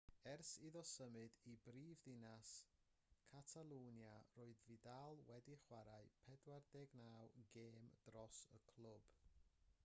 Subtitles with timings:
[0.29, 2.53] ers iddo symud i brifddinas
[3.33, 9.15] catalwnia roedd vidal wedi chwarae 49 gêm dros y clwb